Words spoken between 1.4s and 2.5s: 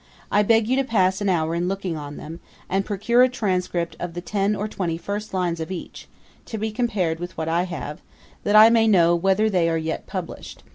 in looking on them,